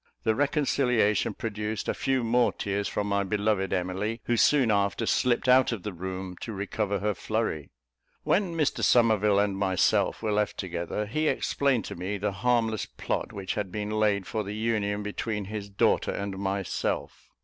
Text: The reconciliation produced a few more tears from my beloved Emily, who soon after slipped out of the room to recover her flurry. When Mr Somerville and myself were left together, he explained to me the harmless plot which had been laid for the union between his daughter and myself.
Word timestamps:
The 0.23 0.33
reconciliation 0.33 1.35
produced 1.35 1.87
a 1.87 1.93
few 1.93 2.23
more 2.23 2.51
tears 2.51 2.87
from 2.87 3.05
my 3.05 3.23
beloved 3.23 3.71
Emily, 3.71 4.19
who 4.23 4.35
soon 4.35 4.71
after 4.71 5.05
slipped 5.05 5.47
out 5.47 5.71
of 5.71 5.83
the 5.83 5.93
room 5.93 6.35
to 6.41 6.51
recover 6.53 6.97
her 6.97 7.13
flurry. 7.13 7.69
When 8.23 8.55
Mr 8.55 8.83
Somerville 8.83 9.37
and 9.37 9.55
myself 9.55 10.23
were 10.23 10.31
left 10.31 10.57
together, 10.57 11.05
he 11.05 11.27
explained 11.27 11.85
to 11.85 11.95
me 11.95 12.17
the 12.17 12.31
harmless 12.31 12.87
plot 12.87 13.31
which 13.31 13.53
had 13.53 13.71
been 13.71 13.91
laid 13.91 14.25
for 14.25 14.43
the 14.43 14.55
union 14.55 15.03
between 15.03 15.45
his 15.45 15.69
daughter 15.69 16.09
and 16.11 16.35
myself. 16.39 17.29